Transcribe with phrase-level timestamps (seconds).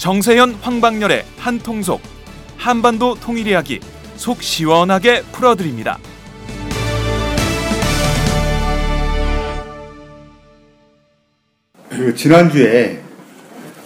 [0.00, 2.00] 정세현 황방열의 한통속
[2.56, 3.80] 한반도 통일 이야기
[4.16, 5.98] 속 시원하게 풀어드립니다.
[11.90, 13.02] 그 지난주에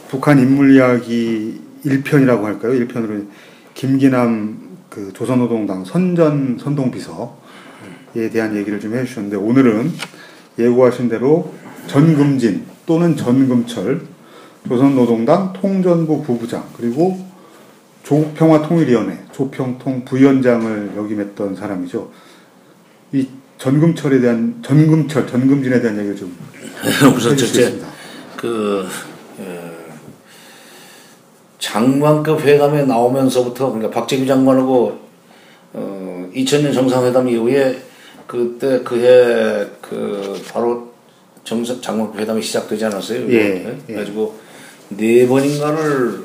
[0.08, 2.74] 북한 인물 이야기 1편이라고 할까요?
[2.74, 3.26] 1편으로
[3.74, 9.90] 김기남 그 조선노동당 선전 선동비서에 대한 얘기를 좀 해주셨는데 오늘은
[10.60, 11.52] 예고하신 대로
[11.88, 14.13] 전금진 또는 전금철
[14.68, 17.18] 조선노동당 통전부 부부장 그리고
[18.02, 22.10] 조국평화통일위원회 조평통 부위원장을 역임했던 사람이죠.
[23.12, 26.36] 이 전금철에 대한 전금철 전금진에 대한 얘기를 좀
[27.16, 27.74] 우선 첫째.
[28.36, 28.86] 그
[29.38, 29.70] 어,
[31.58, 34.98] 장관급 회담에 나오면서부터 그러니까 박재규 장관하고
[35.72, 37.78] 어, 2000년 정상회담 이후에
[38.26, 40.92] 그때 그해 그 바로
[41.42, 43.20] 정상 장관급 회담이 시작되지 않았어요.
[43.30, 43.78] 예, 네?
[43.88, 43.92] 예.
[43.92, 44.43] 그래가지고
[44.96, 46.24] 네 번인가를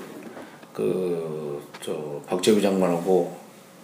[0.74, 3.38] 그저 박재규 장관하고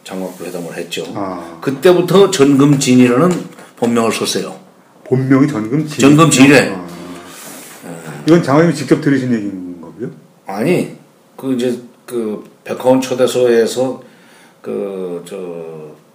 [0.03, 1.05] 장관급 회담을 했죠.
[1.15, 1.57] 아.
[1.61, 3.31] 그때부터 전금진이라는
[3.77, 4.55] 본명을 썼어요.
[5.03, 5.99] 본명이 전금진.
[5.99, 6.69] 전금진이래.
[6.73, 6.85] 아.
[8.27, 10.11] 이건 장관님이 직접 들으신 얘기인 거고요.
[10.45, 10.95] 아니
[11.35, 14.01] 그 이제 그 백화원 초대소에서
[14.61, 15.35] 그저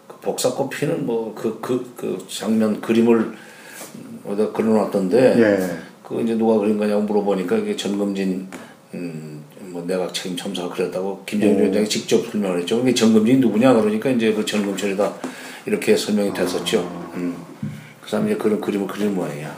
[0.07, 3.33] 그 복사꽃 피는 뭐그그 그 장면 그림을
[4.27, 5.90] 어디다 그려놨던데 예.
[6.11, 8.49] 그 이제 누가 그린 거냐고 물어보니까 이게 전금진
[8.93, 11.59] 음 뭐 내각 책임 첨사가 그랬다고 김정일 오.
[11.61, 12.81] 위원장이 직접 설명을 했죠.
[12.81, 15.13] 이게 전금진이 누구냐 그러니까 이제 그 전금철이다
[15.67, 16.81] 이렇게 설명이 됐었죠.
[17.15, 17.37] 음.
[18.03, 19.55] 그 사람이 이제 그런 그림을 그리는 모양이야.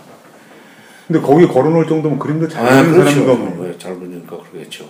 [1.07, 3.21] 근데 거기 걸어놓을 정도면 그림도 잘 아, 그리는 그렇죠.
[3.21, 3.71] 사람인가 보네.
[3.71, 4.89] 네, 잘 그리니까 그러겠죠.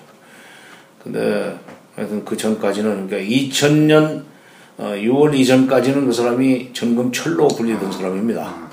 [1.02, 1.56] 근데
[1.94, 4.24] 하여튼 그 전까지는 그러니까 2000년
[4.78, 8.70] 어, 6월 이전까지는 그 사람이 전금철로 불리던 사람입니다.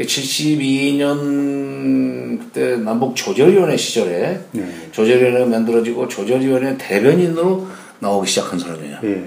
[0.00, 4.88] 그 72년 그때 남북 조절위원회 시절에 네.
[4.92, 7.66] 조절위원회가 만들어지고 조절위원회 대변인으로
[7.98, 8.98] 나오기 시작한 사람이에요.
[9.04, 9.22] 예.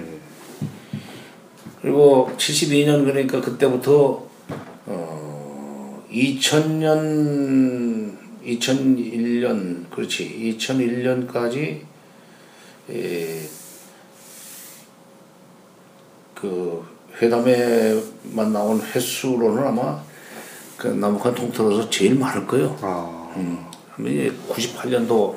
[1.80, 4.26] 그리고 72년 그러니까 그때부터
[4.86, 11.82] 어 2000년 2001년 그렇지 2001년까지
[16.34, 16.84] 그
[17.22, 20.02] 회담에만 나온 횟수로는 아마
[20.76, 22.76] 그 남북한 통틀어서 제일 많을 거예요.
[22.82, 23.32] 아.
[23.36, 23.64] 음,
[24.00, 25.36] 이제 98년도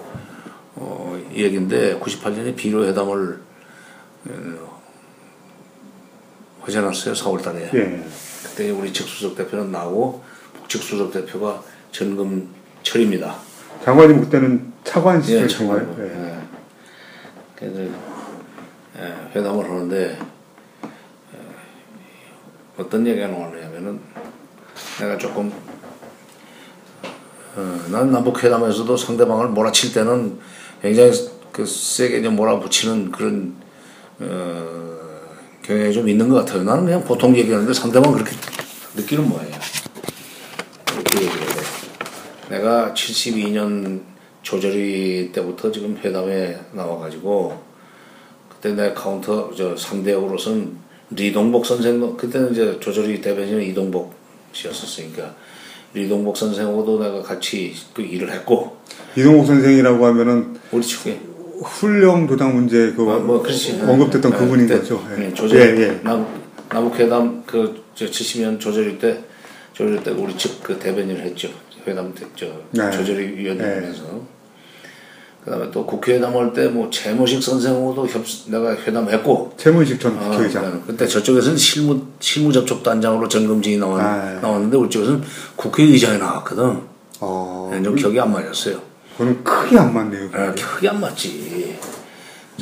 [0.75, 3.39] 어, 얘기인데 98년에 비료 회담을
[4.29, 4.81] 어,
[6.61, 7.73] 하셔놨어요 4월달에.
[7.73, 8.05] 예.
[8.43, 13.35] 그때 우리 측 수석 대표는 나고 북측 수석 대표가 전금철입니다.
[13.83, 16.03] 장관님 그때는 차관 시절 예.
[16.03, 16.29] 예.
[16.29, 16.37] 예.
[17.55, 17.81] 그래서
[18.99, 21.39] 예, 회담을 하는데 예,
[22.77, 23.99] 어떤 얘기가 나오냐면은
[24.99, 25.51] 내가 조금
[27.55, 30.39] 어, 난 남북 회담에서도 상대방을 몰아칠 때는
[30.81, 31.11] 굉장히
[31.51, 33.55] 그 세게 좀 몰아붙이는 그런
[34.19, 34.87] 어,
[35.61, 36.63] 경향이 좀 있는 것 같아요.
[36.63, 38.31] 나는 그냥 보통 얘기하는데 상대방 그렇게
[38.95, 39.59] 느끼는 모양이야.
[40.93, 41.57] 이렇게 얘기를 해.
[42.49, 44.01] 내가 72년
[44.41, 47.61] 조절위 때부터 지금 회담에 나와가지고
[48.49, 50.77] 그때 내 카운터 저 상대역으로선
[51.11, 54.16] 리동복 선생도 그때는 이제 조절위 대변인은 이동복
[54.62, 55.35] 씨였었으니까.
[55.94, 58.78] 리동복 선생하고도 내가 같이 그 일을 했고.
[59.15, 61.19] 이동복 선생이라고 하면은 우리 측에.
[61.63, 65.03] 훈령 도장 문제 그 아, 뭐 언급됐던 예, 그분인 그때, 거죠.
[65.18, 65.25] 예.
[65.25, 65.59] 예, 조절.
[65.59, 66.00] 예, 예.
[66.03, 66.28] 남
[66.69, 69.23] 남북 회담 그저 70년 조절일 때
[69.73, 71.50] 조절일 때 우리 측 그 대변인을 했죠.
[71.88, 72.91] 회담 때, 저 네.
[72.91, 74.03] 조절위 위원장이면서
[75.47, 80.73] 그다음에 또 국회의담 할 때뭐 최모식 선생하고도 협 내가 회담했고 최문식 전 아, 국회의장.
[80.73, 80.81] 네.
[80.85, 84.39] 그때 저쪽에서는 실무 실무 접촉 단장으로 전금진이 나왔 아.
[84.41, 85.23] 나왔는데 우리 쪽에서는
[85.55, 86.81] 국회의장이 나왔거든.
[87.21, 87.69] 어.
[87.71, 88.81] 네, 좀 격이 안 맞았어요.
[89.13, 90.29] 그거는 크게 안 맞네요.
[90.33, 91.77] 아, 격이 안 맞지.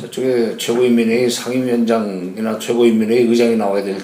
[0.00, 3.98] 저쪽에 최고인민회의 상임위원장이나 최고인민회의 의장이 나와야 될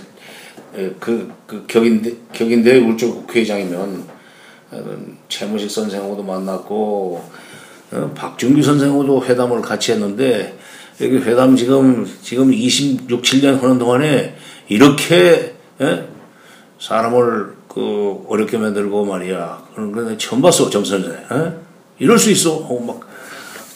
[0.99, 4.05] 그 그 격인데 격인데 우리 쪽 국회의장이면
[4.73, 4.97] 어,
[5.29, 7.31] 최무식 선생하고도 만났고 어,
[8.15, 10.59] 박준규 선생하고도 회담을 같이 했는데
[11.01, 14.37] 여기 회담 지금 지금 26, 7년 하는 동안에
[14.69, 16.09] 이렇게 예?
[16.81, 21.13] 사람을 그 어렵게 만들고 말이야 그런 거 처음 봤어 정 선생.
[21.13, 21.53] 예?
[21.99, 22.63] 이럴 수 있어.
[22.63, 23.01] 하고 막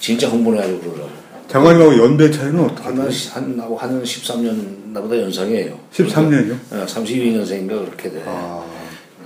[0.01, 1.11] 진짜 흥분해가지고 그러더라고.
[1.49, 2.89] 장관님하고 연배 차이는 어떻게
[3.31, 5.79] 한, 나고 한 13년 나보다 연상이에요.
[5.93, 6.59] 13년이요?
[6.87, 8.23] 32년생인가 그렇게 돼.
[8.27, 8.65] 아.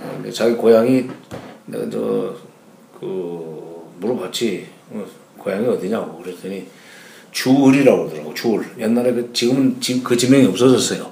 [0.01, 1.07] 어, 근데 자기 고향이
[1.65, 3.01] 내가 저그
[3.99, 4.80] 물어봤지 어,
[5.37, 6.67] 고향이 어디냐고 그랬더니
[7.31, 11.11] 주을이라고 그러더라고 주을 옛날에 그 지금은 지금 그 지명이 없어졌어요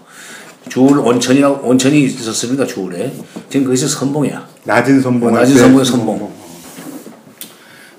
[0.70, 3.14] 주을 온천이라고 온천이 있었습니다 주을에
[3.50, 5.30] 지금 그것이 선봉이야 낮은 선봉.
[5.30, 6.34] 어, 낮은 선봉의 선봉.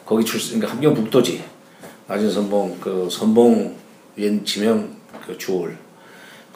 [0.05, 1.43] 거기 출신 그러니까 함경북도지
[2.07, 3.77] 낮은 선봉 그 선봉
[4.21, 5.77] 연 지명 그 주월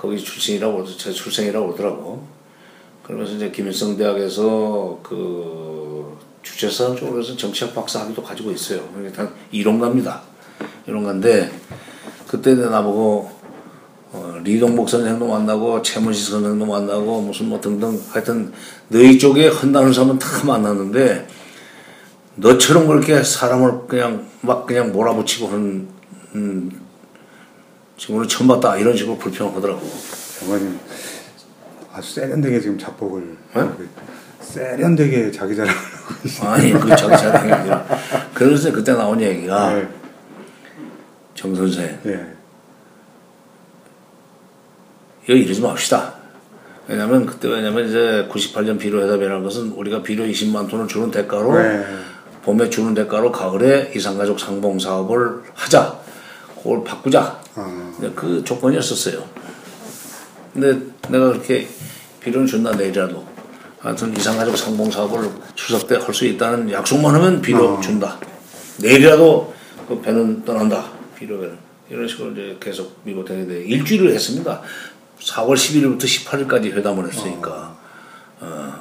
[0.05, 2.27] 거기 출신이라고 제 출생이라고 그러더라고.
[3.03, 5.94] 그러면서 이제 김일성 대학에서 그
[6.55, 8.89] 주체사상 쪽으로서 정치학 박사 학위도 가지고 있어요.
[9.03, 10.23] 일단 이론가입니다.
[10.87, 11.53] 이론가인데
[12.29, 13.35] 그때 나보고
[14.13, 18.53] 어, 리동복 선생도 만나고 최문식 선생도 만나고 무슨 뭐 등등 하여튼
[18.89, 21.27] 너희 쪽에 헌다는 사람은 다 만났는데
[22.37, 25.89] 너처럼 그렇게 사람을 그냥 막 그냥 몰아붙이고 하는
[26.37, 26.71] 음,
[27.97, 29.81] 지금은 처음 봤다 이런 식으로 불평하더라고.
[30.39, 30.79] 장관님
[31.93, 33.69] 아주 세련되게 지금 자폭을 네?
[34.55, 37.85] 세련되게 자기 자랑을 하고 계시 아니 그 자기 자랑이 아니라
[38.33, 39.89] 그래서 그때 나온 얘기가 네.
[41.35, 42.35] 정 선생 예.
[45.25, 46.15] 이거 이러지 맙시다.
[46.87, 51.85] 왜냐면 그때 왜냐면 이제 98년 비료회담이라는 것은 우리가 비료 20만 톤을 주는 대가로 네.
[52.43, 55.99] 봄에 주는 대가로 가을에 이산가족 상봉 사업을 하자.
[56.59, 57.41] 그걸 바꾸자.
[57.57, 59.25] 아, 그 조건이었었어요.
[60.53, 60.79] 근데
[61.09, 61.67] 내가 그렇게
[62.21, 63.34] 비료는 준다 내일이라도
[63.85, 67.81] 하여튼 이산가족 상봉 사업을 추석 때 할 수 있다는 약속만 하면 비료 어.
[67.81, 68.19] 준다.
[68.79, 69.53] 내일이라도
[69.87, 70.87] 그 배는 떠난다.
[71.19, 71.55] 비료 배는.
[71.91, 74.63] 이런 식으로 이제 계속 미국 대회에 일주일을 했습니다.
[75.21, 77.77] 4월 11일부터 18일까지 회담을 했으니까.
[78.41, 78.73] 어.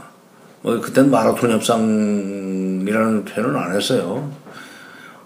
[0.62, 4.32] 뭐 그때는 마라톤 협상이라는 표현은 안 했어요.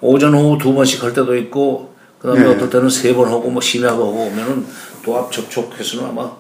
[0.01, 2.47] 오전 오후 두 번씩 할 때도 있고 그다음에 네.
[2.47, 4.65] 어떨 때는 세 번 하고 뭐 심야도 하고 오면은
[5.03, 6.31] 도합 접촉 횟수는 아마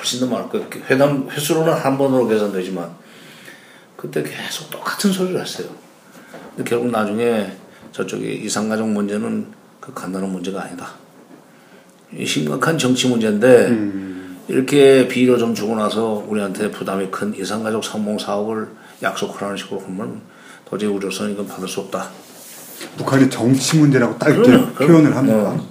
[0.00, 0.66] 훨씬 더 많을 거예요.
[0.88, 2.90] 회담 횟수로는 한 번으로 계산되지만
[3.96, 5.68] 그때 계속 똑같은 소리를 했어요.
[6.56, 7.52] 근데 결국 나중에
[7.92, 9.46] 저쪽에 이상가족 문제는
[9.78, 10.94] 그 간단한 문제가 아니다.
[12.16, 14.38] 이 심각한 정치 문제인데 음.
[14.48, 18.68] 이렇게 비료 좀 주고 나서 우리한테 부담이 큰 이상가족 상봉 사업을
[19.02, 20.22] 약속하라는 식으로 하면
[20.64, 22.08] 도저히 우리로서는 이건 받을 수 없다.
[22.96, 24.50] 북한이 정치 문제라고 딱 이렇게.
[24.72, 25.50] 표현을 합니다.
[25.50, 25.68] 어.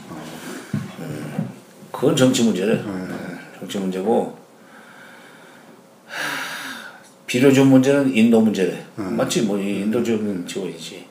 [1.91, 2.81] 그건 정치 문제래.
[3.69, 4.35] 정치 문제고
[7.27, 8.83] 비료주 문제는 인도 문제래.
[8.95, 9.43] 맞지?
[9.43, 11.05] 뭐이 인도적인 지원이지.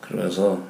[0.00, 0.60] 그러면서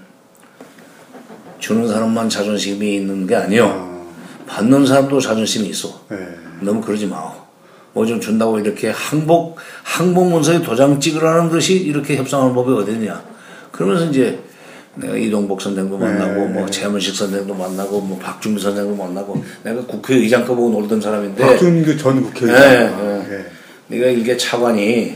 [1.58, 3.64] 주는 사람만 자존심이 있는 게 아니요.
[3.66, 5.98] 아, 받는 사람도 자존심이 있어.
[6.12, 6.16] 예.
[6.60, 7.32] 너무 그러지 마.
[7.94, 13.24] 뭐좀 준다고 이렇게 항복 항복 문서에 도장 찍으라는 것이 이렇게 협상하는 법이 어딨냐.
[13.72, 14.38] 그러면서 이제
[14.96, 16.46] 내가 이동복 선생도 만나고 네.
[16.48, 22.60] 뭐 최문식 선생도 만나고 뭐 박준미 선생도 만나고 내가 국회의장급으로 놀던 사람인데 박준규 전 국회의장.
[22.60, 23.46] 네, 예.
[23.88, 25.14] 네가 이게 차관이 예.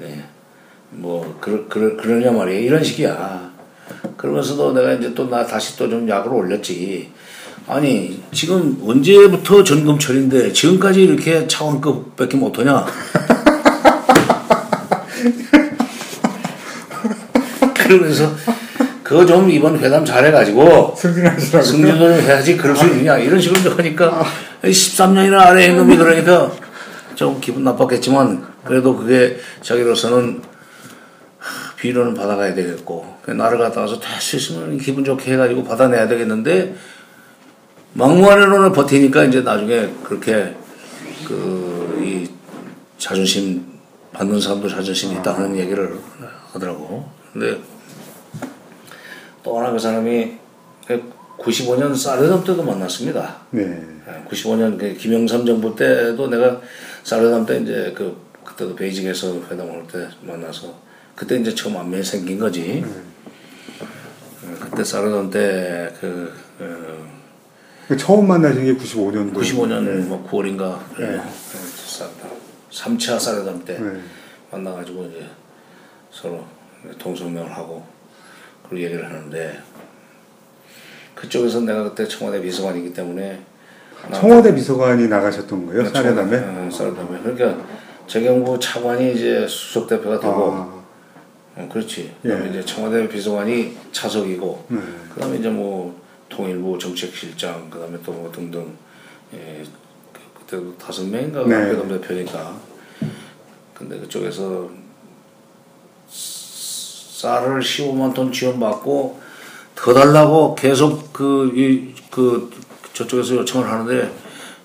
[0.00, 0.24] 네.
[0.90, 3.50] 뭐 그러, 그러, 그러냐 말이야 이런 식이야
[4.16, 7.10] 그러면서도 내가 이제 또 나 다시 또 좀 약을 올렸지
[7.68, 12.86] 아니 지금 언제부터 전금철인데 지금까지 이렇게 차관급밖에 못하냐
[17.74, 18.30] 그러면서
[19.06, 21.64] 그거 좀 이번 회담 잘해가지고 승진하시라고.
[21.64, 24.24] 승진을 해야지 그럴 수 있느냐 이런 식으로 좀 하니까
[24.62, 26.50] 13년이나 아래 임금이 그러니까
[27.14, 30.42] 좀 기분 나빴겠지만 그래도 그게 자기로서는
[31.38, 36.74] 하, 비료는 받아가야 되겠고 그 나를 갖다 와서 될수 있으면 기분 좋게 해가지고 받아내야 되겠는데
[37.92, 40.54] 막무가내로는 버티니까 이제 나중에 그렇게
[41.26, 42.28] 그 이
[42.98, 43.64] 자존심
[44.12, 45.98] 받는 사람도 자존심이 있다는 얘기를
[46.52, 47.58] 하더라고 근데
[49.46, 50.32] 또 하나 그 사람이
[51.38, 53.42] 95년 사르담 때도 만났습니다.
[53.50, 53.80] 네.
[54.28, 56.60] 95년 그 김영삼 정부 때도 내가
[57.04, 60.74] 사르담 때 이제 그 그때도 베이징에서 회담을 할때 만나서
[61.14, 62.84] 그때 이제 처음 안면이 생긴 거지.
[64.42, 67.06] 어, 그때 사르담 때그 어,
[67.86, 69.34] 그 처음 만나신 게 95년도.
[69.34, 71.22] 95년 뭐 9월인가 그래요.
[72.72, 74.00] 3차 사르담 때 네.
[74.50, 75.24] 만나가지고 이제
[76.10, 76.44] 서로
[76.98, 77.95] 동성명을 하고
[78.68, 79.60] 그런 얘기를 하는데
[81.14, 83.40] 그쪽에서 내가 그때 청와대 비서관이기 때문에
[84.14, 85.84] 청와대 비서관이 나가셨던 거예요?
[85.88, 86.36] 사례담에?
[86.36, 87.64] 어, 사례담에 그러니까
[88.06, 90.82] 재경부 차관이 이제 수석 대표가 되고 아,
[91.56, 92.50] 어, 그렇지 그다음에 예.
[92.50, 94.78] 이제 청와대 비서관이 차석이고 네.
[95.14, 98.74] 그다음에 이제 뭐 통일부 정책실장 그다음에 또 뭐 등등
[99.34, 99.62] 예,
[100.12, 101.88] 그- 그때도 다섯 명인가 네.
[101.88, 102.54] 대표니까
[103.74, 104.70] 근데 그쪽에서
[107.20, 109.20] 쌀을 15만 톤 지원받고
[109.74, 112.50] 더 달라고 계속 그, 이, 그,
[112.92, 114.10] 저쪽에서 요청을 하는데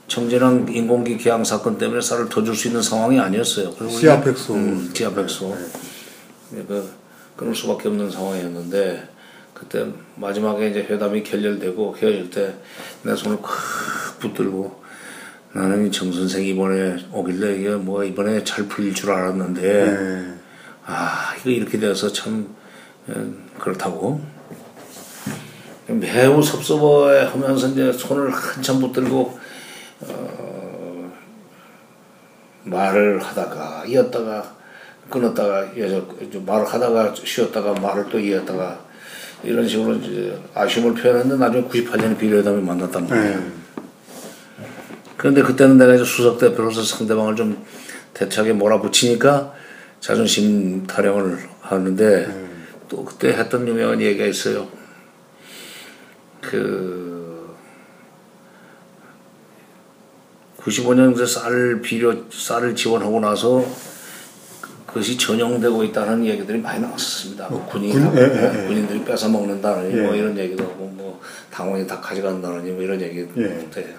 [0.07, 3.71] 청진항 인공기 개항 사건 때문에 쌀을 더 줄 수 있는 상황이 아니었어요.
[3.77, 4.53] 그리고 시아백소.
[4.55, 5.55] 음, 시아백소.
[6.49, 6.89] 그러니까
[7.37, 9.07] 끊을 수밖에 없는 상황이었는데
[9.53, 12.53] 그때 마지막에 이제 회담이 결렬되고 헤어질 때
[13.03, 13.49] 내 손을 콱
[14.19, 14.81] 붙들고
[15.53, 20.40] 나는 이 정 선생 이번에 오길래 이게 뭐 이번에 잘 풀릴 줄 알았는데 네.
[20.85, 22.55] 아 이거 이렇게 돼서 참
[23.07, 23.13] 어,
[23.59, 24.21] 그렇다고
[25.87, 29.39] 매우 섭섭해 하면서 이제 손을 한참 붙들고
[30.01, 31.11] 어,
[32.63, 34.55] 말을 하다가 이었다가
[35.09, 35.67] 끊었다가
[36.45, 38.79] 말을 하다가 쉬었다가 말을 또 이었다가
[39.43, 43.39] 이런 식으로 이제 아쉬움을 표현했는데 나중에 98년에 비례회담에 만났단 말이에요.
[43.39, 43.45] 네.
[45.17, 47.63] 그런데 그때는 내가 이제 수석 대표로서 상대방을 좀
[48.13, 49.53] 대차게 몰아붙이니까
[50.01, 52.49] 자존심 타령을 하는데
[52.89, 54.67] 또 그때 했던 유명한 얘기가 있어요.
[56.41, 57.55] 그
[60.57, 63.63] 95년 그쌀 비료 쌀을 지원하고 나서
[64.87, 67.47] 그것이 전용되고 있다는 얘기들이 많이 나왔었습니다.
[67.49, 68.67] 뭐 군인, 군- 예, 예, 예.
[68.67, 70.01] 군인들이 뺏어 먹는다느니 예.
[70.01, 73.23] 뭐 이런 얘기도 하고 뭐 당원이 다 가져간다느니 뭐 이런 얘기 예.
[73.25, 73.95] 그때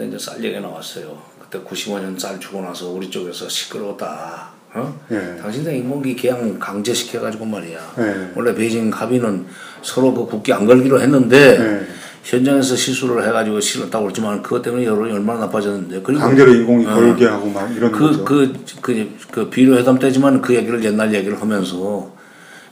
[0.00, 1.18] 그때 이제 쌀 얘기 나왔어요.
[1.38, 4.48] 그때 95년 쌀 주고 나서 우리 쪽에서 시끄러웠다.
[4.72, 5.00] 어?
[5.10, 5.36] 예.
[5.42, 7.78] 당신들 인공기 계양 강제시켜가지고 말이야.
[7.98, 8.30] 예.
[8.34, 9.46] 원래 베이징 합의는
[9.82, 11.86] 서로 그 국기 안 걸기로 했는데 예.
[12.22, 16.94] 현장에서 실수를 해가지고 실었다고 그랬지만 그것 때문에 여론이 얼마나 나빠졌는데 그리고 강제로 인공이 어.
[16.94, 18.24] 걸게 하고 막 이런 그, 거죠.
[18.24, 22.10] 그, 그, 그 비료 회담 때지만 그 얘기를 옛날 얘기를 하면서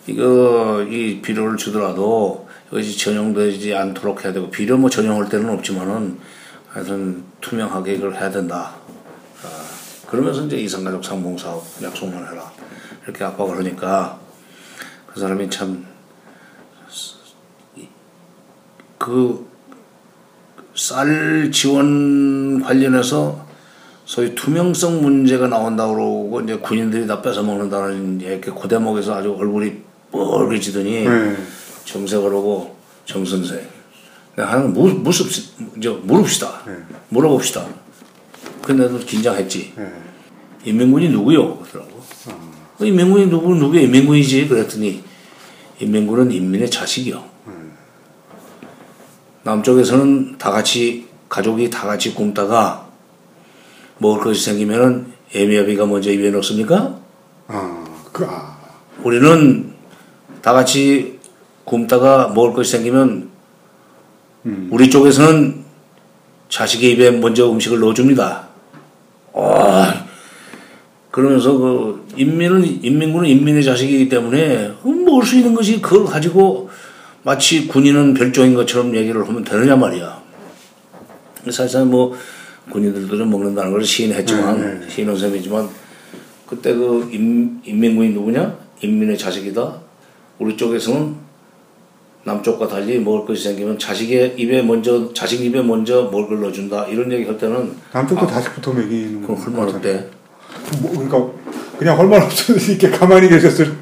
[0.07, 6.38] 이거, 이 비료를 주더라도 이것이 전용되지 않도록 해야 되고 비료 뭐 전용할 때는 없지만은
[6.69, 8.75] 하여튼 투명하게 이걸 해야 된다.
[9.43, 12.51] 아, 그러면서 이제 이산가족 상봉사업 약속만 해라.
[13.05, 14.19] 이렇게 압박을 하니까
[15.07, 15.87] 그 사람이 참
[18.99, 19.49] 그
[20.75, 23.45] 쌀 지원 관련해서
[24.05, 29.73] 소위 투명성 문제가 나온다고 그러고 이제 군인들이 다 뺏어 먹는다는 이렇게 그 대목에서 아주 얼굴이
[30.13, 31.37] 뻘개지더니 네.
[31.85, 33.78] 정색을 하고 정 선생 내가
[34.43, 35.31] 하는 무, 무습
[35.77, 36.73] 이제 물읍시다 네.
[37.09, 37.67] 물어봅시다
[38.63, 39.93] 근데도 긴장했지 네.
[40.65, 41.59] 인민군이 누구요?
[41.59, 42.03] 그러더라고.
[42.77, 43.81] 그 인민군이 누구 누구야?
[43.83, 44.49] 인민군이지.
[44.49, 45.03] 그랬더니
[45.81, 47.25] 인민군은 인민의 자식이요.
[49.43, 52.89] 남쪽에서는 다 같이 가족이 다 같이 굶다가
[53.99, 56.99] 먹을 것이 생기면은 애미아비가 먼저 입에 넣습니까?
[57.49, 58.59] 아, 그, 아.
[59.03, 59.73] 우리는
[60.43, 61.19] 다 같이
[61.65, 63.31] 굶다가 먹을 것이 생기면
[64.47, 64.69] 음.
[64.71, 65.65] 우리 쪽에서는
[66.49, 68.49] 자식의 입에 먼저 음식을 넣어줍니다.
[69.35, 70.07] 아,
[71.11, 76.71] 그러면서 그 인민은 인민군은 인민의 자식이기 때문에 먹을 수 있는 것이 그걸 가지고
[77.23, 80.23] 마치 군인은 별종인 것처럼 얘기를 하면 되느냐 말이야.
[81.47, 82.17] 사실상 뭐
[82.71, 85.69] 군인들도 좀 먹는다는 걸 시인했지만 네, 시인한 셈이지만
[86.47, 88.57] 그때 그 인, 인민군이 누구냐?
[88.81, 89.81] 인민의 자식이다.
[90.39, 91.28] 우리 쪽에서는
[92.25, 97.11] 남쪽과 달리 먹을 것이 생기면 자식의 입에 먼저 자식 입에 먼저 먹을 걸 넣어준다 이런
[97.13, 100.07] 얘기 할 때는 남쪽도 다시부터 먹이는 그건 헐말 없대.
[100.81, 101.33] 뭐, 그러니까
[101.79, 103.73] 그냥 헐말 없으니까 가만히 계셨을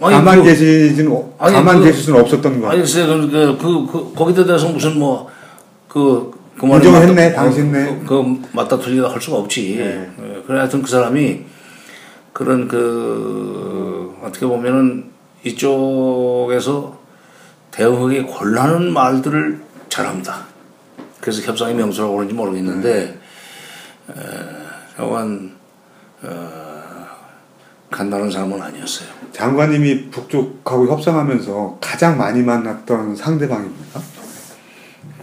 [0.00, 2.78] 아니, 가만히 그- 어- 아니, 가만히 그- 계실 수는 없었던 거 아니.
[2.80, 8.00] 글쎄 그, 그, 그, 그 거기다 대해서 무슨 뭐그그 말에 인정을 맞다- 했네, 당신네.
[8.06, 9.76] 그, 그 맞다 틀리다 할 수가 없지.
[9.78, 10.08] 네.
[10.20, 11.40] 예, 그래 하여튼 그 사람이
[12.32, 15.04] 그런 그 어떻게 보면은
[15.44, 16.97] 이쪽에서
[17.82, 20.44] 대응하기 곤란한 말들을 잘합니다.
[21.20, 23.16] 그래서 협상의 명수라고 그런지 모르겠는데
[24.10, 24.14] 에,
[24.96, 25.52] 하여간
[26.22, 27.06] 어,
[27.88, 29.08] 간단한 사람은 아니었어요.
[29.30, 34.00] 장관님이 북쪽하고 협상하면서 가장 많이 만났던 상대방입니까?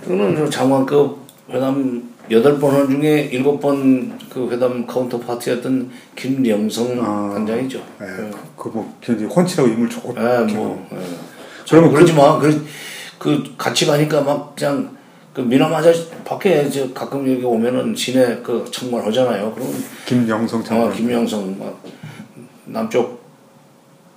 [0.05, 1.17] 저는 저 장관급
[1.49, 7.33] 회담 여덟 번 한 중에 일곱 번 그 회담 counter party였던 김영성 아.
[7.33, 7.79] 단장이죠.
[8.01, 8.31] 예, 예.
[8.57, 10.15] 그뭐 굉장히 훤칠하고 인물 좋고.
[10.17, 10.87] 예, 뭐.
[10.93, 11.34] 예.
[11.69, 12.39] 그러면 그러지 마.
[12.39, 12.65] 그,
[13.19, 14.95] 그 같이 가니까 막 그냥
[15.33, 19.51] 그 미남 아저씨 밖에 저 가끔 여기 오면은 시네 그 정말 하잖아요.
[19.53, 19.73] 그러면
[20.05, 20.93] 김영성 어, 장관.
[20.93, 21.81] 김영성 막
[22.65, 23.23] 남쪽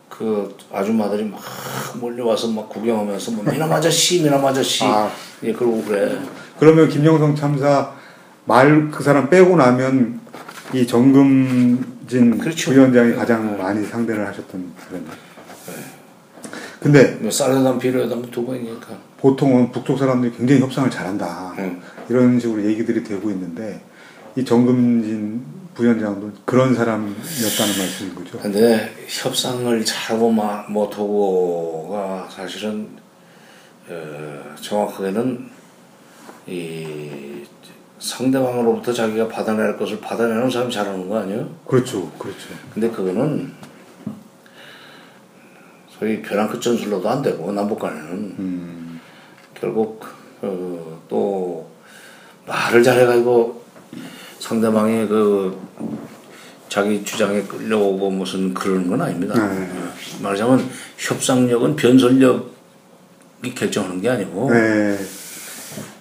[0.08, 1.40] 그 아줌마들이 막
[2.00, 5.10] 몰려와서 막 구경하면서 뭐 미남 아저씨, 미남 아저씨 아.
[5.42, 6.18] 예 그러고 그래.
[6.58, 7.92] 그러면 김영성 참사
[8.44, 10.20] 말 그 사람 빼고 나면
[10.72, 12.70] 이 정금진 그렇죠.
[12.70, 15.27] 부위원장이 가장 많이 상대를 하셨던 사람이에요.
[16.80, 18.86] 근데 뭐 쌀회담 비료회담 두 번이니까.
[19.18, 21.80] 보통은 북쪽 사람들이 굉장히 협상을 잘한다 응.
[22.08, 23.80] 이런 식으로 얘기들이 되고 있는데
[24.36, 25.42] 이 정금진
[25.74, 28.38] 부위원장도 그런 사람이었다는 말씀인 거죠.
[28.38, 32.88] 근데 협상을 잘하고 마- 못하고가 사실은
[33.88, 35.48] 어, 정확하게는
[36.46, 37.42] 이
[37.98, 41.48] 상대방으로부터 자기가 받아낼 것을 받아내는 사람이 잘하는 거 아니에요?
[41.66, 42.48] 그렇죠, 그렇죠.
[42.72, 43.52] 근데 그거는
[45.98, 49.00] 소위 벼랑 끝 전술로도 안 되고 남북 간에는 음,
[49.54, 50.04] 결국
[50.42, 51.68] 어, 또
[52.46, 53.62] 말을 잘해가지고
[54.38, 55.58] 상대방의 그
[56.68, 59.34] 자기 주장에 끌려오고 무슨 그런 건 아닙니다.
[59.34, 59.62] 네.
[59.62, 62.52] 어, 말하자면 협상력은 변설력
[63.54, 64.98] 결정하는 게 아니고 네.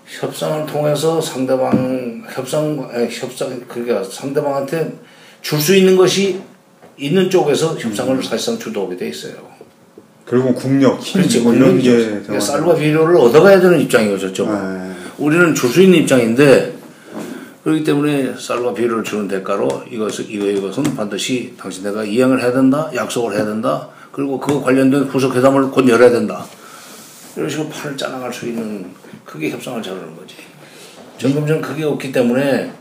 [0.06, 4.94] 협상을 통해서 상대방 협상 아니, 협상 그러니까 상대방한테
[5.42, 6.42] 줄 수 있는 것이
[6.98, 9.57] 있는 쪽에서 협상을 사실상 주도하게 돼 있어요.
[10.28, 14.90] 결국은 국력, 힘, 그렇지, 뭐 이런 게 그러니까 쌀과 비료를 얻어가야 되는 입장이죠, 저쪽은.
[14.90, 14.96] 네.
[15.18, 16.76] 우리는 줄 수 있는 입장인데
[17.64, 23.36] 그렇기 때문에 쌀과 비료를 주는 대가로 이것을 이거 이것은 반드시 당신네가 이행을 해야 된다, 약속을
[23.36, 26.46] 해야 된다, 그리고 그 관련된 후속 회담을 곧 열어야 된다.
[27.36, 28.86] 이런 식으로 판을 짜나갈 수 있는
[29.24, 30.36] 그게 협상을 잘하는 거지.
[31.18, 32.72] 점점점 그게 없기 때문에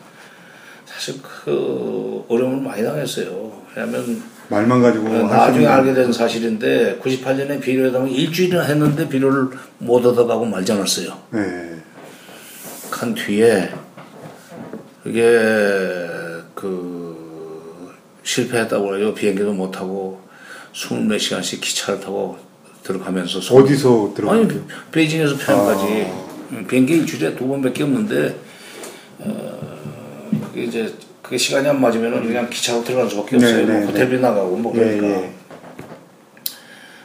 [0.85, 3.53] 사실 그 어려움을 많이 당했어요.
[3.75, 9.49] 왜냐하면 말만 가지고 할 네, 나중에 수 알게 된 사실인데 98년에 비료회담을 일주일이나 했는데 비료를
[9.79, 11.17] 못 얻어가고 말지 않았어요.
[11.31, 11.77] 네.
[12.91, 13.71] 간 뒤에
[15.03, 15.23] 그게
[16.55, 19.15] 그 실패했다고 그래요.
[19.15, 20.21] 비행기도 못 타고
[20.75, 22.39] 스물 몇 시간씩 기차를 타고
[22.83, 24.41] 들어가면서 손- 어디서 들어가요?
[24.43, 24.61] 아니
[24.93, 26.13] 베이징에서 평양까지
[26.69, 28.37] 비행기 일주일에 두 번밖에 없는데
[29.19, 29.59] 어
[30.49, 30.93] 그게 이제
[31.27, 33.67] 그게 시간이 안 맞으면은 그냥 기차로 들어갈 수밖에 네, 없어요.
[33.67, 33.87] 네, 뭐 네.
[33.87, 35.07] 호텔비 나가고 뭐 예, 그러니까.
[35.23, 35.31] 예.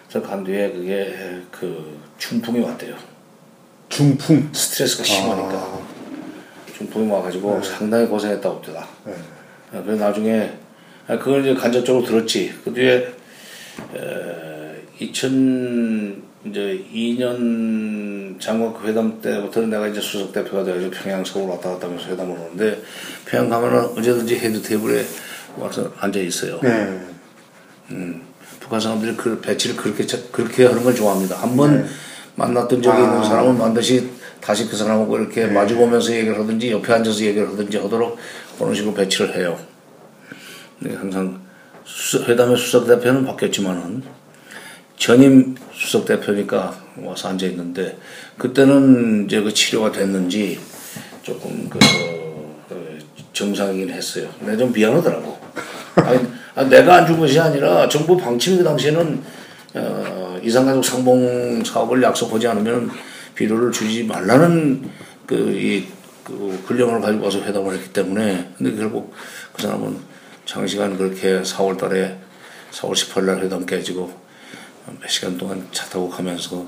[0.08, 1.16] 그래서 간 뒤에 그게
[1.50, 2.96] 그 중풍이 왔대요.
[3.90, 4.50] 중풍.
[4.54, 5.56] 스트레스가 심하니까.
[5.56, 5.80] 아,
[6.78, 8.88] 중풍이 와가지고 상당히 고생했다고 합니다.
[9.06, 9.14] 네.
[9.74, 10.52] 아, 그래서 나중에
[11.08, 12.54] 아, 그걸 이제 간접적으로 들었지.
[12.64, 12.98] 그 뒤에
[13.96, 21.70] 에, 2000 이제 2년 장관 회담 때부터 내가 이제 수석 대표가 돼가지고 평양 서울 왔다
[21.72, 22.82] 갔다 하면서 회담을 오는데
[23.26, 25.06] 평양 가면은 언제든지 head table에
[25.58, 26.60] 와서 앉아 있어요.
[26.64, 27.00] 네.
[28.60, 31.36] 북한 사람들이 그 배치를 그렇게 자- 그렇게 하는 걸 좋아합니다.
[31.36, 31.90] 한번 네.
[32.36, 33.04] 만났던 적이 아.
[33.04, 37.78] 있는 사람은 반드시 다시 그 사람하고 이렇게 마주 보면서 얘기를 하든지 옆에 앉아서 얘기를 하든지
[37.78, 38.18] 하도록
[38.58, 39.60] 그런 식으로 배치를 해요.
[40.80, 41.40] 네, 항상
[41.84, 44.02] 수석, 회담의 수석 대표는 바뀌었지만은
[45.02, 47.98] 전임 수석 대표니까 와서 앉아 있는데
[48.38, 50.60] 그때는 이제 그 치료가 됐는지
[51.24, 51.80] 조금 그,
[52.70, 53.00] 그
[53.34, 54.30] 정상이긴 했어요.
[54.38, 55.40] 근데 좀 미안하더라고.
[55.96, 56.20] 아니,
[56.54, 59.24] 아, 내가 안 준 것이 아니라 정부 방침이 그 당시에는
[59.74, 62.92] 어, 이산가족 상봉 사업을 약속하지 않으면
[63.34, 64.88] 비료를 주지 말라는
[65.26, 65.88] 그, 이,
[66.24, 69.16] 그 근령을 가지고 와서 회담을 했기 때문에 근데 결국
[69.52, 69.98] 그 사람은
[70.46, 72.20] 장시간 그렇게 4월 달에
[72.72, 74.21] 4월 18일 날 회담 깨지고
[75.00, 76.66] 몇 시간 동안 차 타고 가면서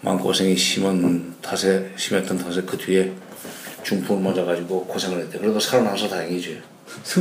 [0.00, 3.12] 마음고생이 심한 탓에 심했던 탓에 그 뒤에
[3.82, 5.38] 중풍을 맞아가지고 고생을 했대.
[5.38, 6.60] 그래도 살아나서 다행이지.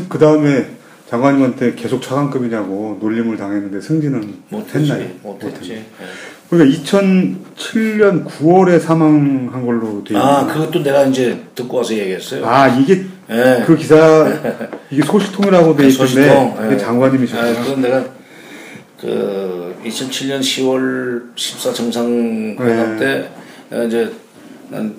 [0.10, 0.68] 그 다음에
[1.10, 4.92] 장관님한테 계속 차관급이냐고 놀림을 당했는데 승진은 못했지.
[4.92, 5.10] 했나요?
[5.22, 5.74] 못했지.
[5.74, 5.86] 예.
[6.50, 10.22] 그러니까 2007년 9월에 사망한 걸로 돼 있는.
[10.22, 12.46] 아, 그것도 내가 이제 듣고 와서 얘기했어요.
[12.46, 13.64] 아 이게 예.
[13.66, 14.28] 그 기사
[14.90, 16.56] 이게 소식통이라고 돼 있던데 소식통.
[16.56, 16.78] 그게 예.
[16.78, 17.50] 장관님이셨구나.
[17.50, 18.06] 아, 그건 내가
[19.00, 23.00] 그 2007년 10월 14 정상회담 네.
[23.00, 23.32] 때
[23.70, 24.14] 내가 이제
[24.70, 24.96] 난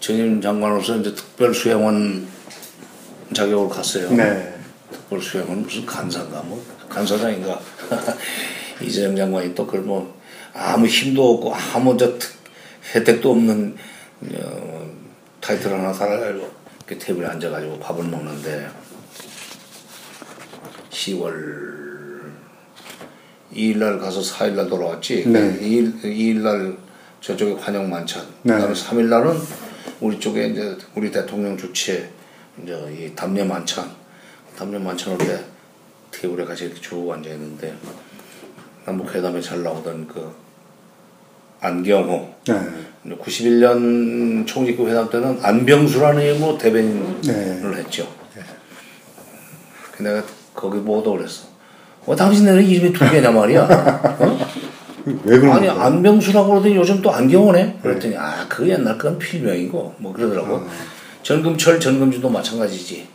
[0.00, 2.26] 전임 장관으로서 이제 특별 수행원
[3.32, 4.10] 자격으로 갔어요.
[4.12, 4.54] 네.
[4.90, 7.60] 특별 수행은 무슨 간사인가 뭐 간사장인가
[8.82, 10.20] 이재명 장관이 또 그걸 뭐
[10.52, 12.32] 아무 힘도 없고 아무 저 특-
[12.94, 13.76] 혜택도 없는
[14.34, 14.90] 어,
[15.40, 16.50] 타이틀 하나 달아가지고
[16.84, 18.68] 그 테이블에 앉아가지고 밥을 먹는데
[20.90, 21.91] 10월
[23.54, 25.24] 2일날 가서 4일날 돌아왔지.
[25.28, 25.58] 네.
[25.60, 26.76] 2일, 2일날
[27.20, 28.24] 저쪽에 환영 만찬.
[28.42, 28.54] 네.
[28.54, 29.38] 그다음에 3일날은
[30.00, 32.10] 우리 쪽에 이제 우리 대통령 주최
[32.62, 33.88] 이제 이 담례 만찬.
[34.56, 35.40] 담례 만찬 올때
[36.10, 37.74] 테이블에 같이 이렇게 쭉 앉아 있는데
[38.84, 40.32] 남북 회담에 잘 나오던 그
[41.60, 43.16] 안경호 네.
[43.16, 47.76] 91년 총리급 회담 때는 안병수라는 이름으로 대변인을 네.
[47.78, 48.12] 했죠.
[49.92, 50.22] 그 내가
[50.54, 51.51] 거기 보도 그랬어.
[52.06, 53.62] 어, 당신네는 이름이 두 개냐 말이야.
[54.20, 54.38] 어?
[55.24, 55.80] 왜 그런 아니 거예요?
[55.80, 57.78] 안병수라고 그러더니 요즘 또 안경호네.
[57.82, 60.62] 그랬더니 아 그 옛날 건 필명이고 뭐 그러더라고.
[61.22, 63.06] 전금철 전금주도 마찬가지지.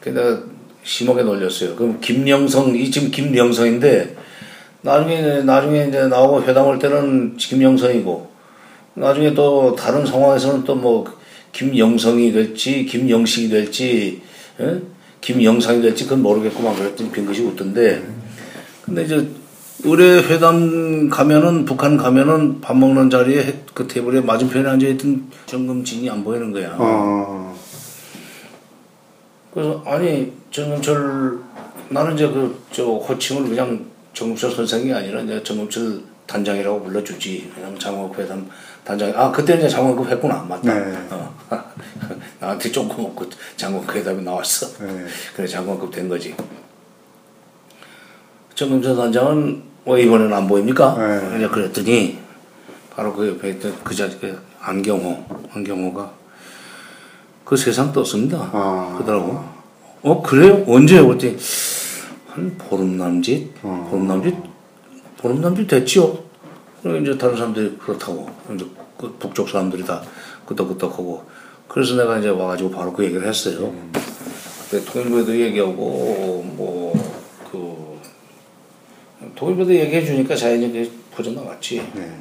[0.00, 0.38] 근데
[0.82, 1.74] 심하게 놀렸어요.
[1.76, 4.16] 그럼 김영성 이 지금 김영성인데
[4.82, 8.30] 나중에 나중에 이제 나오고 회담 할 때는 김영성이고
[8.94, 11.04] 나중에 또 다른 상황에서는 또 뭐
[11.52, 14.20] 김영성이 될지 김영식이 될지
[14.60, 14.80] 예?
[15.24, 18.06] 김영상이 될지 그건 모르겠구만 그랬더니 빙긋이 웃던데
[18.84, 19.26] 근데 이제
[19.82, 26.22] 의뢰 회담 가면은 북한 가면은 밥 먹는 자리에 그 테이블에 맞은편에 앉아 있던 정금진이 안
[26.22, 26.76] 보이는 거야.
[26.78, 27.56] 어.
[29.52, 31.38] 그래서 아니 정금철
[31.88, 37.52] 나는 이제 그 저 호칭을 그냥 정금철 선생이 아니라 이제 정금철 단장이라고 불러주지.
[37.56, 38.46] 왜냐면 장관급 회담
[38.84, 39.12] 단장.
[39.16, 40.74] 아 그때 이제 장관급 했구나 맞다.
[40.74, 40.96] 네.
[41.10, 41.34] 어.
[42.38, 44.84] 나한테 조금 없고 장관급 회담이 나왔어.
[44.84, 45.06] 네.
[45.34, 46.34] 그래 장관급 된 거지.
[48.54, 50.96] 정금철 단장은 왜 이번에는 안 보입니까?
[50.98, 51.36] 네.
[51.36, 52.18] 이제 그랬더니
[52.94, 56.12] 바로 그 옆에 있던 그 자리 그 안경호 안경호가
[57.44, 58.50] 그 세상 떴습니다.
[58.52, 58.92] 아.
[58.94, 59.44] 그러더라고.
[60.02, 60.62] 어 그래요?
[60.68, 61.06] 언제요?
[61.06, 61.36] 그랬더니
[62.28, 63.88] 한 보름 남짓 어.
[63.90, 64.34] 보름 남짓
[65.16, 66.23] 보름 남짓 됐지요.
[66.84, 68.64] 그리고 이제 다른 사람들이 그렇다고 이제
[68.96, 70.00] 그 북쪽 사람들이 다
[70.46, 71.24] 끄덕끄덕하고
[71.66, 73.74] 그래서 내가 이제 와가지고 바로 그 얘기를 했어요.
[74.70, 78.00] 그때 통일부에도 얘기하고 뭐 그
[79.36, 81.76] 통일부도 얘기해 주니까 자연히 퍼져 나갔지.
[81.94, 82.12] 네.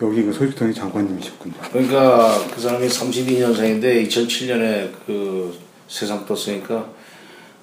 [0.00, 1.54] 여기 그 소식통의 장관님이셨군요.
[1.72, 5.56] 그러니까 그 사람이 32년생인데 2007년에 그
[5.88, 6.88] 세상 떴으니까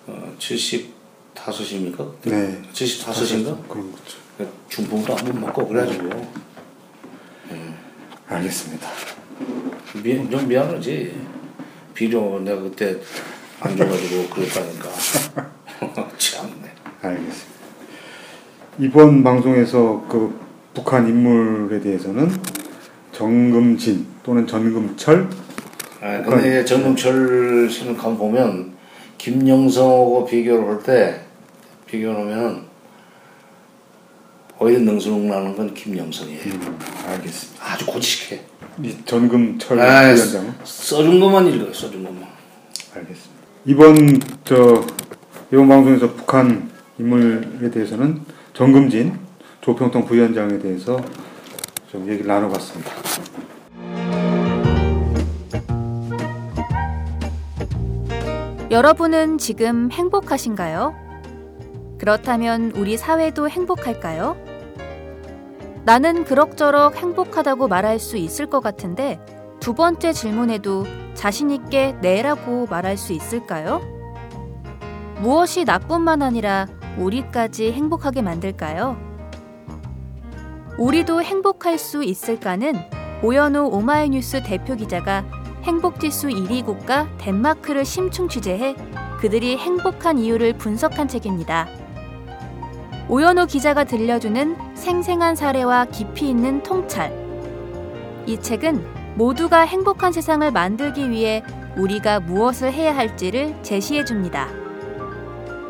[0.08, 2.12] 어, 75입니까?
[2.23, 2.62] 네.
[2.73, 3.67] 75인가?
[3.67, 4.17] 그런 거죠.
[4.69, 6.10] 중풍도 한번 먹고 그래가지고
[8.28, 8.88] 알겠습니다.
[10.04, 11.13] 미, 좀 미안하지.
[11.93, 12.95] 비료 내가 그때
[13.60, 14.89] 안 줘가지고 그랬다니까.
[16.17, 16.71] 참네.
[17.02, 17.60] 알겠습니다.
[18.80, 20.39] 이번 방송에서 그
[20.73, 22.32] 북한 인물에 대해서는
[23.12, 25.28] 정금진 또는 전금철
[26.02, 28.73] 아, 근데 정동철 씨는 가 보면
[29.17, 31.21] 김영성하고 비교를 할 때
[31.88, 32.68] 비교를 하면
[34.60, 36.41] 오히려 능수능란한 건 김영성이에요.
[36.54, 37.65] 음, 알겠습니다.
[37.65, 38.41] 아주 고지식해.
[38.84, 41.74] 이 전금철 아, 위원장은 써준 것만 읽어요.
[41.74, 42.24] 써준 것만.
[42.95, 43.39] 알겠습니다.
[43.65, 44.84] 이번 저
[45.52, 48.22] 이번 방송에서 북한 인물에 대해서는
[48.54, 49.17] 정금진
[49.62, 51.02] 조평통 부위원장에 대해서
[51.91, 52.91] 좀 얘기를 나눠봤습니다.
[58.72, 60.93] 여러분은 지금 행복하신가요?
[61.98, 64.48] 그렇다면 우리 사회도 행복할까요?
[65.89, 69.19] 나는 그럭저럭 행복하다고 말할 수 있을 것 같은데
[69.60, 73.82] 두 번째 질문에도 자신있게 네라고 말할 수 있을까요?
[75.19, 76.67] 무엇이 나뿐만 아니라
[76.99, 78.97] 우리까지 행복하게 만들까요?
[80.78, 82.75] 우리도 행복할 수 있을까는
[83.23, 85.25] 오연우 오마이뉴스 대표 기자가
[85.63, 88.75] 행복지수 1위 국가 덴마크를 심층 취재해
[89.19, 91.78] 그들이 행복한 이유를 분석한 책입니다.
[93.10, 97.12] 오연호 기자가 들려주는 생생한 사례와 깊이 있는 통찰.
[98.28, 101.41] 이 책은 모두가 행복한 세상을 만들기 위해
[101.76, 104.48] 우리가 무엇을 해야 할지를 제시해 줍니다.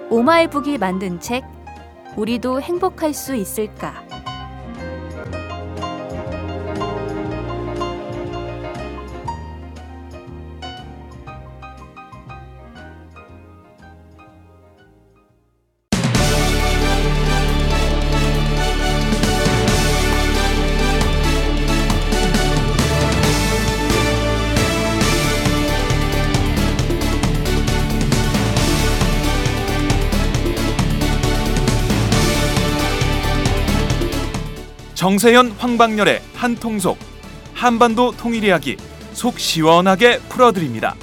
[0.09, 1.45] 오마이북이 만든 책,
[2.17, 4.08] 우리도 행복할 수 있을까?
[35.09, 36.99] 정세현 황방열의 한통속
[37.55, 38.77] 한반도 통일 이야기
[39.13, 40.95] 속 시원하게 풀어드립니다.